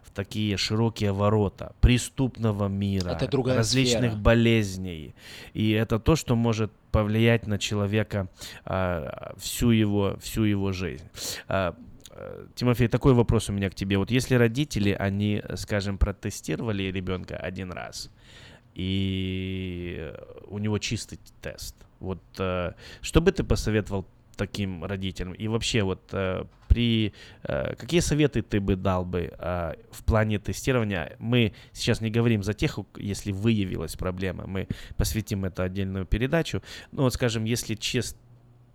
[0.03, 4.23] в такие широкие ворота преступного мира, это другая различных сфера.
[4.23, 5.15] болезней.
[5.55, 8.29] И это то, что может повлиять на человека
[8.67, 11.09] а, всю, его, всю его жизнь.
[11.49, 11.75] А,
[12.57, 13.97] Тимофей, такой вопрос у меня к тебе.
[13.97, 18.11] Вот если родители, они, скажем, протестировали ребенка один раз,
[18.79, 20.15] и
[20.47, 21.75] у него чистый тест.
[21.99, 22.73] Вот э,
[23.03, 24.07] что бы ты посоветовал
[24.37, 25.33] таким родителям?
[25.33, 27.13] И вообще вот э, при
[27.43, 29.33] э, какие советы ты бы дал бы
[29.91, 31.17] в плане тестирования?
[31.19, 36.63] Мы сейчас не говорим за тех, если выявилась проблема, мы посвятим это отдельную передачу.
[36.93, 38.17] Но вот, скажем, если чест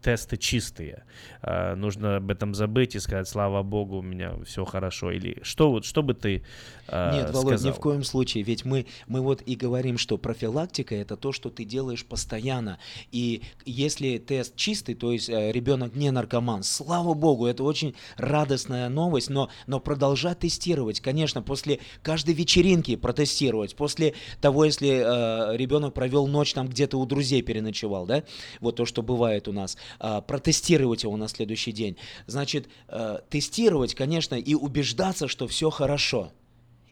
[0.03, 1.03] тесты чистые.
[1.41, 5.11] А, нужно об этом забыть и сказать, слава богу, у меня все хорошо.
[5.11, 6.43] Или что вот, что бы ты
[6.87, 7.71] а, Нет, Володь, сказал?
[7.71, 8.43] ни в коем случае.
[8.43, 12.77] Ведь мы, мы вот и говорим, что профилактика это то, что ты делаешь постоянно.
[13.11, 18.89] И если тест чистый, то есть э, ребенок не наркоман, слава богу, это очень радостная
[18.89, 25.93] новость, но, но продолжать тестировать, конечно, после каждой вечеринки протестировать, после того, если э, ребенок
[25.93, 28.23] провел ночь там где-то у друзей переночевал, да,
[28.59, 31.97] вот то, что бывает у нас, протестировать его на следующий день.
[32.27, 36.31] Значит, э, тестировать, конечно, и убеждаться, что все хорошо.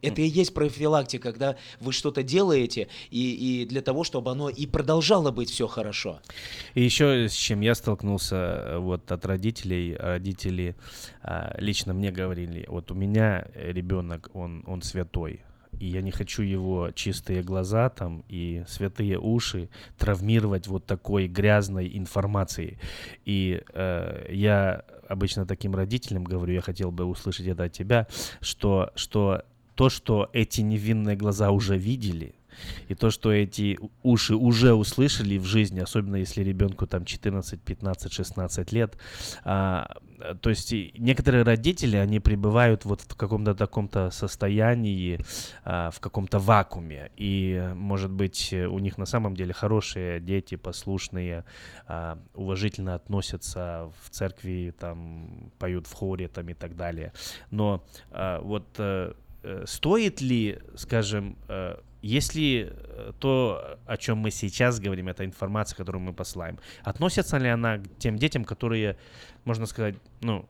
[0.02, 4.66] Это и есть профилактика, когда вы что-то делаете, и, и для того, чтобы оно и
[4.66, 6.20] продолжало быть все хорошо.
[6.74, 10.76] И еще с чем я столкнулся э, вот от родителей, родители
[11.22, 15.42] а, лично мне говорили, вот у меня ребенок, он, он святой,
[15.82, 19.68] и я не хочу его чистые глаза там и святые уши
[19.98, 22.78] травмировать вот такой грязной информацией.
[23.26, 28.08] И э, я обычно таким родителям говорю, я хотел бы услышать это от тебя,
[28.42, 29.42] что, что
[29.74, 32.36] то, что эти невинные глаза уже видели,
[32.88, 38.14] и то, что эти уши уже услышали в жизни, особенно если ребенку там 14, 15,
[38.14, 38.98] 16 лет,
[39.44, 39.98] а,
[40.42, 45.20] то есть некоторые родители, они пребывают вот в каком-то таком-то состоянии,
[45.64, 51.46] а, в каком-то вакууме, и, может быть, у них на самом деле хорошие дети, послушные,
[51.88, 57.14] а, уважительно относятся в церкви, там, поют в хоре там и так далее,
[57.50, 59.14] но а, вот э,
[59.44, 65.78] э, стоит ли, скажем, э, если э, то, о чем мы сейчас говорим, это информация,
[65.78, 68.98] которую мы посылаем, относится ли она к тем детям, которые,
[69.46, 70.46] можно сказать, ну,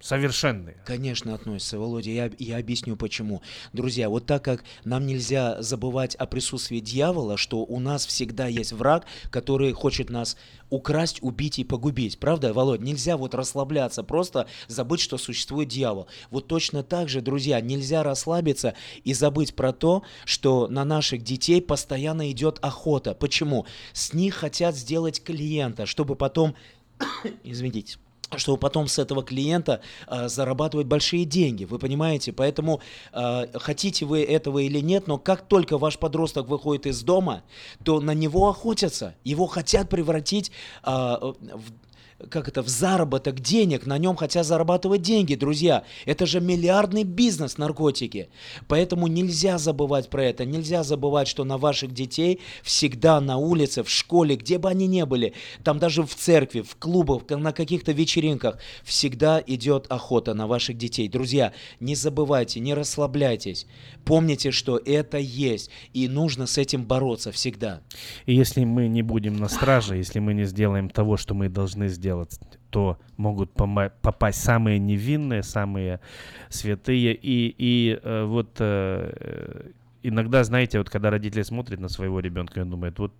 [0.00, 0.76] совершенные.
[0.84, 2.10] Конечно, относится, Володя.
[2.10, 3.42] Я, я объясню почему.
[3.72, 8.72] Друзья, вот так как нам нельзя забывать о присутствии дьявола, что у нас всегда есть
[8.72, 10.36] враг, который хочет нас
[10.70, 12.18] украсть, убить и погубить.
[12.18, 12.80] Правда, Володь?
[12.80, 16.08] Нельзя вот расслабляться, просто забыть, что существует дьявол.
[16.30, 18.74] Вот точно так же, друзья, нельзя расслабиться
[19.04, 23.14] и забыть про то, что на наших детей постоянно идет охота.
[23.14, 23.66] Почему?
[23.92, 26.54] С них хотят сделать клиента, чтобы потом...
[27.44, 27.98] Извините
[28.36, 32.32] чтобы потом с этого клиента э, зарабатывать большие деньги, вы понимаете?
[32.32, 32.80] Поэтому
[33.12, 37.42] э, хотите вы этого или нет, но как только ваш подросток выходит из дома,
[37.84, 40.50] то на него охотятся, его хотят превратить
[40.82, 41.85] э, в
[42.30, 45.84] как это, в заработок денег, на нем хотят зарабатывать деньги, друзья.
[46.06, 48.30] Это же миллиардный бизнес наркотики.
[48.68, 53.90] Поэтому нельзя забывать про это, нельзя забывать, что на ваших детей всегда на улице, в
[53.90, 58.58] школе, где бы они ни были, там даже в церкви, в клубах, на каких-то вечеринках,
[58.82, 61.08] всегда идет охота на ваших детей.
[61.08, 63.66] Друзья, не забывайте, не расслабляйтесь.
[64.04, 67.82] Помните, что это есть, и нужно с этим бороться всегда.
[68.24, 71.88] И если мы не будем на страже, если мы не сделаем того, что мы должны
[71.88, 72.38] сделать, сделать,
[72.70, 76.00] то могут попасть самые невинные, самые
[76.48, 77.14] святые.
[77.14, 79.70] И, и э, вот э,
[80.02, 83.12] иногда, знаете, вот когда родители смотрят на своего ребенка, он думает, вот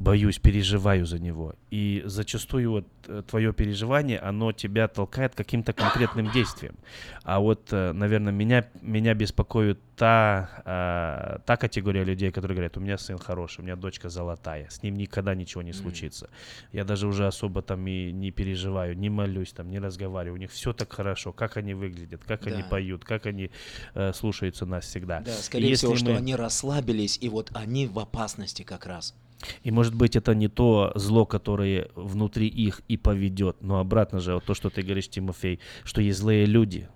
[0.00, 1.54] боюсь, переживаю за него.
[1.70, 6.74] И зачастую вот э, твое переживание, оно тебя толкает каким-то конкретным действием.
[7.22, 12.80] А вот, э, наверное, меня, меня беспокоит та, а, та категория людей, которые говорят, у
[12.80, 16.26] меня сын хороший, у меня дочка золотая, с ним никогда ничего не случится.
[16.26, 16.68] Mm.
[16.72, 20.36] Я даже уже особо там и не переживаю, не молюсь, там, не разговариваю.
[20.36, 22.52] У них все так хорошо, как они выглядят, как да.
[22.52, 23.50] они поют, как они
[23.92, 25.20] э, слушаются нас всегда.
[25.20, 25.98] Да, скорее всего, мы...
[25.98, 29.14] что они расслабились, и вот они в опасности как раз.
[29.62, 34.34] И может быть это не то зло, которое внутри их и поведет, но обратно же,
[34.34, 36.88] вот то, что ты говоришь, Тимофей, что есть злые люди,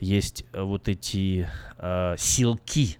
[0.00, 2.98] есть э, вот эти э, силки,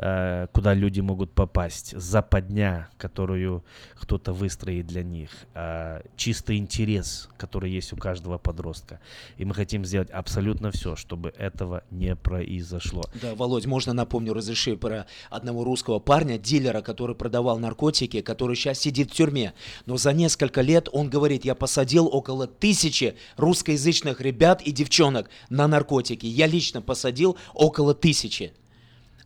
[0.00, 3.64] куда люди могут попасть, западня, которую
[3.96, 9.00] кто-то выстроит для них, э, чистый интерес, который есть у каждого подростка.
[9.36, 13.02] И мы хотим сделать абсолютно все, чтобы этого не произошло.
[13.20, 18.78] Да, Володь, можно напомню, разреши про одного русского парня, дилера, который продавал наркотики, который сейчас
[18.78, 19.52] сидит в тюрьме.
[19.84, 25.68] Но за несколько лет он говорит, я посадил около тысячи русскоязычных ребят и девчонок на
[25.68, 26.26] наркотики.
[26.26, 28.52] Я лично посадил около тысячи.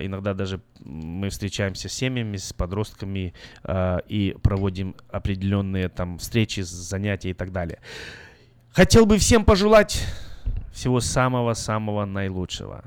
[0.00, 3.34] иногда даже мы встречаемся с семьями, с подростками
[4.08, 7.80] и проводим определенные там встречи, занятия и так далее.
[8.70, 10.00] Хотел бы всем пожелать
[10.72, 12.84] всего самого-самого наилучшего.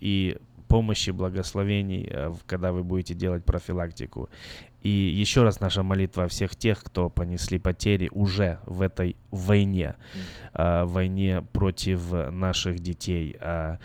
[0.00, 0.36] И
[0.68, 4.28] помощи, благословений, э, когда вы будете делать профилактику.
[4.82, 9.96] И еще раз наша молитва всех тех, кто понесли потери уже в этой войне,
[10.54, 10.86] mm.
[10.86, 13.36] войне против наших детей.
[13.40, 13.78] А,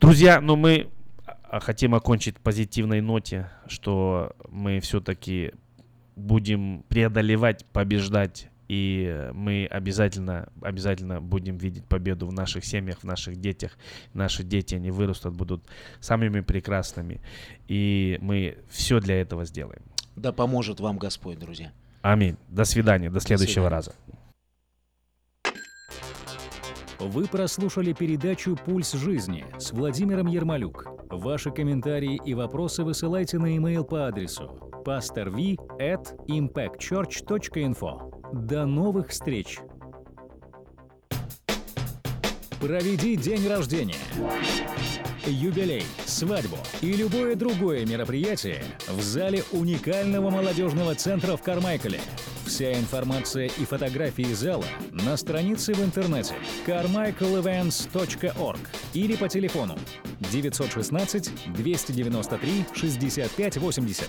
[0.00, 0.88] друзья, ну мы
[1.24, 5.52] а, хотим окончить позитивной ноте, что мы все-таки
[6.16, 13.34] будем преодолевать, побеждать и мы обязательно, обязательно будем видеть победу в наших семьях, в наших
[13.34, 13.76] детях.
[14.14, 15.64] Наши дети, они вырастут, будут
[15.98, 17.20] самыми прекрасными.
[17.66, 19.82] И мы все для этого сделаем.
[20.14, 21.72] Да поможет вам Господь, друзья.
[22.00, 22.36] Аминь.
[22.48, 23.10] До свидания.
[23.10, 23.92] До следующего до раза.
[27.00, 30.84] Вы прослушали передачу «Пульс жизни» с Владимиром Ермолюк.
[31.08, 34.50] Ваши комментарии и вопросы высылайте на e-mail по адресу
[34.84, 38.46] pastorv at impactchurch.info.
[38.46, 39.60] До новых встреч!
[42.60, 43.94] Проведи день рождения,
[45.24, 52.00] юбилей, свадьбу и любое другое мероприятие в зале уникального молодежного центра в Кармайкале.
[52.50, 56.34] Вся информация и фотографии зала на странице в интернете
[56.66, 58.58] carmichaelevents.org
[58.92, 59.78] или по телефону
[60.32, 64.08] 916 293 65 80.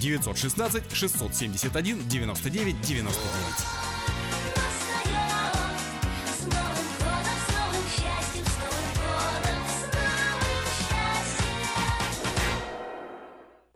[0.00, 3.12] 916 671 99 99.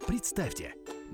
[0.06, 0.74] Представьте,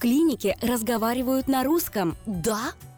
[0.00, 2.16] Клинике разговаривают на русском.
[2.24, 2.72] Да?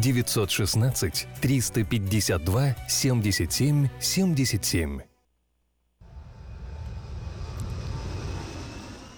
[0.00, 5.00] 916 352 77 77.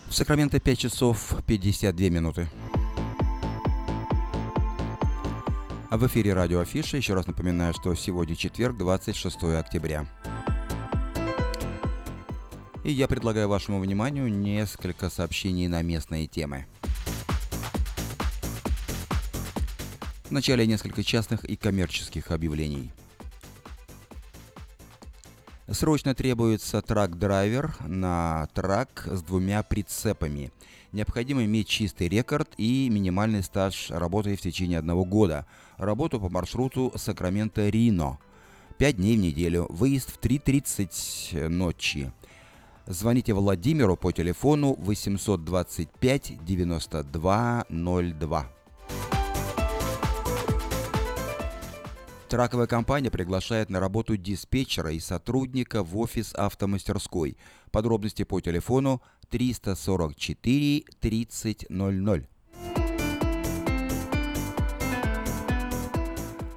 [0.09, 2.49] В Сакраменто 5 часов 52 минуты.
[5.89, 6.97] А в эфире радио Афиша.
[6.97, 10.07] Еще раз напоминаю, что сегодня четверг, 26 октября.
[12.85, 16.67] И я предлагаю вашему вниманию несколько сообщений на местные темы.
[20.37, 22.91] Вначале несколько частных и коммерческих объявлений.
[25.67, 30.53] Срочно требуется трак-драйвер на трак с двумя прицепами.
[30.93, 35.47] Необходимо иметь чистый рекорд и минимальный стаж работы в течение одного года.
[35.79, 38.19] Работу по маршруту Сакраменто-Рино.
[38.77, 39.67] 5 дней в неделю.
[39.71, 42.13] Выезд в 3.30 ночи.
[42.85, 48.56] Звоните Владимиру по телефону 825 9202.
[52.29, 57.37] Траковая компания приглашает на работу диспетчера и сотрудника в офис автомастерской.
[57.71, 59.01] Подробности по телефону
[59.31, 61.67] 344 3000.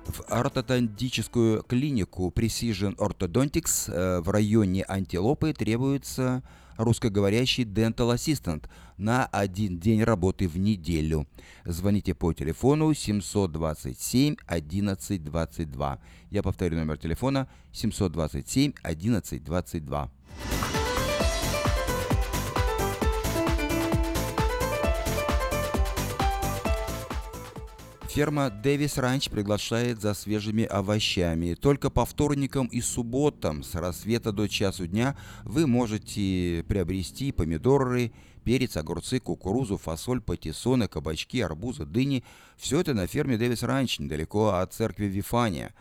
[0.06, 6.42] В ортодонтическую клинику Precision Orthodontics э, в районе Антилопы требуется
[6.80, 8.64] русскоговорящий Dental Assistant
[8.98, 11.28] на один день работы в неделю.
[11.66, 16.00] Звоните по телефону 727 11 22.
[16.32, 20.10] Я повторю номер телефона 727 11 22.
[28.20, 31.54] Ферма Дэвис Ранч приглашает за свежими овощами.
[31.54, 35.16] Только по вторникам и субботам с рассвета до часу дня
[35.46, 38.12] вы можете приобрести помидоры,
[38.44, 42.26] перец, огурцы, кукурузу, фасоль, патиссоны, кабачки, арбузы, дыни.
[42.58, 45.74] Все это на ферме Дэвис Ранч, недалеко от церкви Вифания.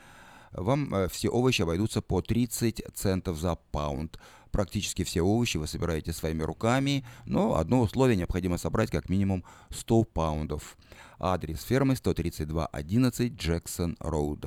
[0.53, 4.17] Вам э, все овощи обойдутся по 30 центов за паунд.
[4.51, 10.05] Практически все овощи вы собираете своими руками, но одно условие необходимо собрать как минимум 100
[10.05, 10.77] паундов.
[11.19, 14.47] Адрес фермы 13211 Джексон Роуд.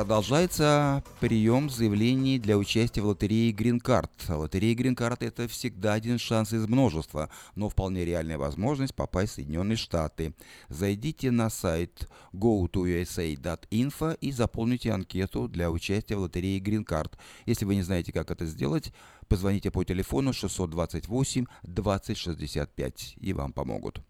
[0.00, 4.08] Продолжается прием заявлений для участия в лотерее Green Card.
[4.34, 9.34] Лотерея Green Card– это всегда один шанс из множества, но вполне реальная возможность попасть в
[9.34, 10.32] Соединенные Штаты.
[10.70, 17.12] Зайдите на сайт go2usa.info и заполните анкету для участия в лотерее Green Card.
[17.44, 18.94] Если вы не знаете, как это сделать,
[19.28, 24.00] позвоните по телефону 628 2065 и вам помогут.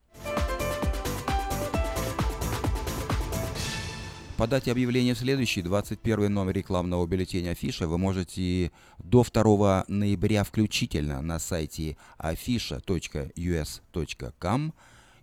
[4.40, 11.20] Подать объявление в следующий 21 номер рекламного бюллетеня Афиша вы можете до 2 ноября включительно
[11.20, 14.72] на сайте afisha.us.com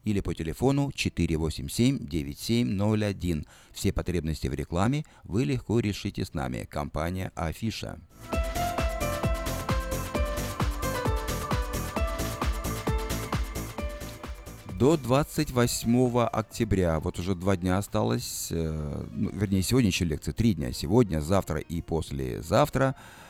[0.03, 3.47] или по телефону 487-9701.
[3.73, 6.67] Все потребности в рекламе вы легко решите с нами.
[6.69, 7.97] Компания Афиша.
[14.77, 16.99] До 28 октября.
[16.99, 20.71] Вот уже два дня осталось, э, ну, вернее, сегодня еще лекция, три дня.
[20.71, 23.26] Сегодня, завтра и послезавтра э,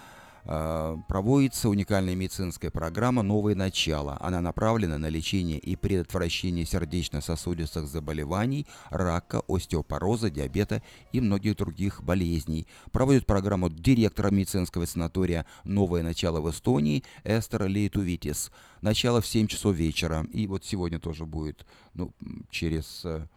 [0.48, 4.18] проводится уникальная медицинская программа «Новое начало».
[4.22, 10.82] Она направлена на лечение и предотвращение сердечно-сосудистых заболеваний, рака, остеопороза, диабета
[11.12, 12.66] и многих других болезней.
[12.92, 19.76] Проводит программу директора медицинского санатория «Новое начало» в Эстонии Эстер Лейтувитис– Начало в 7 часов
[19.76, 20.26] вечера.
[20.32, 22.14] И вот сегодня тоже будет ну,
[22.50, 23.28] через э,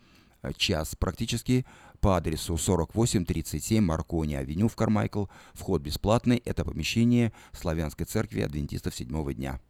[0.56, 1.64] час практически
[2.01, 5.26] по адресу 4837 Маркони Авеню в Кармайкл.
[5.53, 6.42] Вход бесплатный.
[6.44, 9.61] Это помещение Славянской церкви Адвентистов седьмого дня.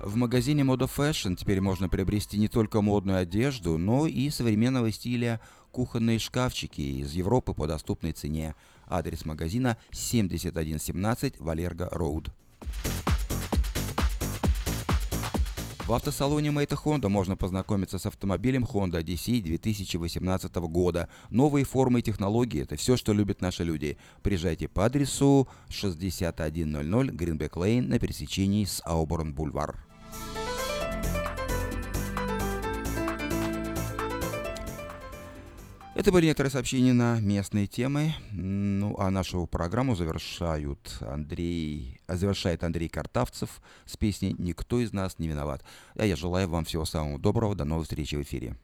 [0.00, 5.40] В магазине Moda Fashion теперь можно приобрести не только модную одежду, но и современного стиля
[5.72, 8.54] кухонные шкафчики из Европы по доступной цене.
[8.86, 12.30] Адрес магазина 7117 Валерго Роуд.
[15.86, 21.10] В автосалоне Мэйта Honda можно познакомиться с автомобилем Honda Odyssey 2018 года.
[21.28, 23.98] Новые формы и технологии– это все, что любят наши люди.
[24.22, 29.76] Приезжайте по адресу 6100 Гринбек Лейн на пересечении с Ауборн Бульвар.
[35.94, 38.14] Это были некоторые сообщения на местные темы.
[38.32, 45.28] Ну, а нашу программу завершают Андрей, завершает Андрей Картавцев с песней «Никто из нас не
[45.28, 45.62] виноват».
[45.94, 47.54] А я желаю вам всего самого доброго.
[47.54, 48.56] До новых встреч в эфире.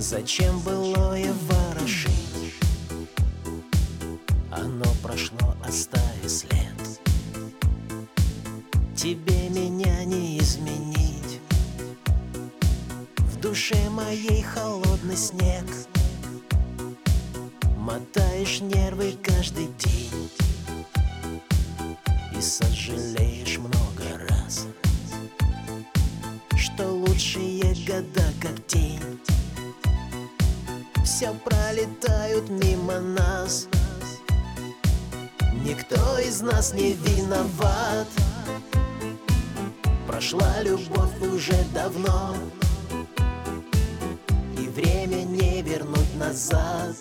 [0.00, 2.54] Зачем былое ворошить?
[4.48, 7.00] Оно прошло, оставив след
[8.94, 11.40] Тебе меня не изменить.
[13.16, 15.64] В душе моей холодный снег
[17.76, 20.30] Мотаешь нервы каждый день.
[22.36, 24.68] И сожалеешь много раз
[26.56, 29.07] Что лучшие года как тень
[31.18, 33.66] все пролетают мимо нас.
[35.64, 38.06] Никто из нас не виноват.
[40.06, 42.36] Прошла любовь уже давно
[44.56, 46.94] И время не вернуть назад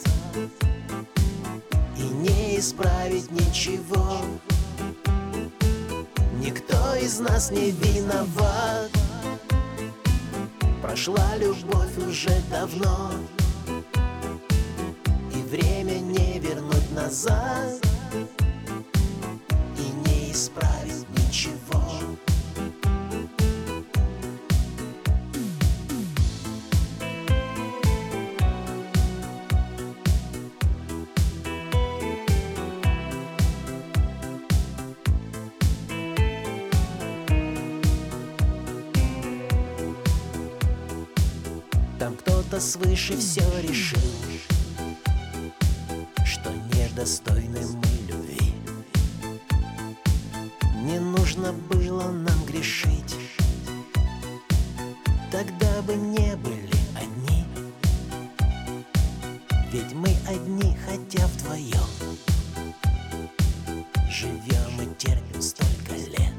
[1.96, 4.22] И не исправить ничего.
[6.40, 8.90] Никто из нас не виноват.
[10.82, 13.12] Прошла любовь уже давно
[17.08, 17.82] назад
[19.78, 21.82] И не исправить ничего.
[41.98, 44.02] Там кто-то свыше все решил
[47.08, 48.54] достойны мы любви.
[50.84, 53.16] Не нужно было нам грешить.
[55.32, 57.46] Тогда бы не были одни.
[59.72, 62.18] Ведь мы одни, хотя вдвоем.
[64.10, 66.36] Живем и терпим столько лет.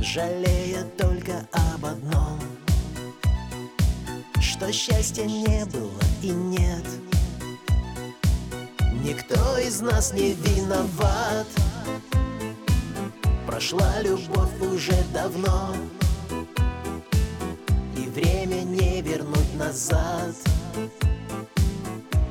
[0.00, 2.40] Жалея только об одном.
[4.40, 6.84] Что счастья не было и нет—
[9.08, 11.46] Никто из нас не виноват.
[13.46, 15.74] Прошла любовь уже давно
[17.96, 20.34] И время не вернуть назад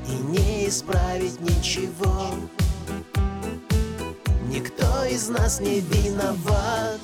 [0.07, 2.35] И не исправить ничего.
[4.47, 6.99] Никто из нас не виноват.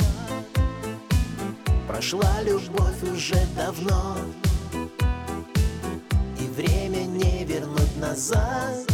[1.87, 4.17] Прошла любовь уже давно
[6.39, 8.92] И время не вернуть назад